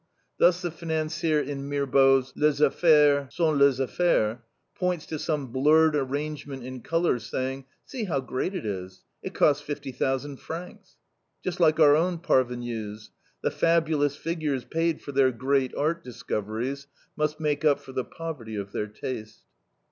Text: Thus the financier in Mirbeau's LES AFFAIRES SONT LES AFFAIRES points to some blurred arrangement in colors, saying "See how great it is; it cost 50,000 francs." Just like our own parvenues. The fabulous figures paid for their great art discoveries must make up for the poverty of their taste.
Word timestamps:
Thus 0.39 0.63
the 0.63 0.71
financier 0.71 1.39
in 1.39 1.69
Mirbeau's 1.69 2.33
LES 2.35 2.59
AFFAIRES 2.59 3.35
SONT 3.35 3.59
LES 3.59 3.79
AFFAIRES 3.79 4.39
points 4.73 5.05
to 5.05 5.19
some 5.19 5.51
blurred 5.51 5.95
arrangement 5.95 6.63
in 6.63 6.81
colors, 6.81 7.23
saying 7.23 7.65
"See 7.85 8.05
how 8.05 8.19
great 8.19 8.55
it 8.55 8.65
is; 8.65 9.03
it 9.21 9.35
cost 9.35 9.61
50,000 9.63 10.37
francs." 10.37 10.95
Just 11.43 11.59
like 11.59 11.79
our 11.79 11.95
own 11.95 12.17
parvenues. 12.17 13.11
The 13.43 13.51
fabulous 13.51 14.15
figures 14.15 14.65
paid 14.65 15.03
for 15.03 15.11
their 15.11 15.31
great 15.31 15.75
art 15.75 16.03
discoveries 16.03 16.87
must 17.15 17.39
make 17.39 17.63
up 17.63 17.79
for 17.79 17.91
the 17.91 18.03
poverty 18.03 18.55
of 18.55 18.71
their 18.71 18.87
taste. 18.87 19.43